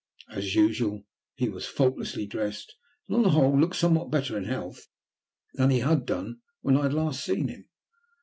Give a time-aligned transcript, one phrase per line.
[0.31, 1.03] As usual,
[1.35, 2.73] he was faultlessly dressed,
[3.07, 4.87] and on the whole looked somewhat better in health
[5.53, 7.69] than he had done when I had last seen him.